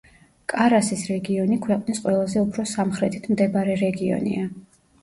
კარასის 0.53 1.03
რეგიონი 1.11 1.59
ქვეყნის 1.67 2.01
ყველაზე 2.07 2.45
უფრო 2.47 2.67
სამხრეთით 2.75 3.33
მდებარე 3.37 3.79
რეგიონია. 3.87 4.53